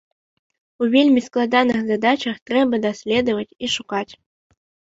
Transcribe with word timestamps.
У 0.83 0.87
вельмі 0.95 1.21
складаных 1.25 1.79
задачах 1.91 2.35
трэба 2.53 2.75
даследаваць 2.89 3.49
і 3.63 3.73
шукаць. 3.77 4.11